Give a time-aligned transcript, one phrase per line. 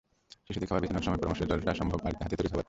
[0.45, 2.59] শিশুর খাবার বেছে নেওয়ার সময় পরামর্শযতটা সম্ভব বাড়িতে হাতে তৈরি খাবার দিন।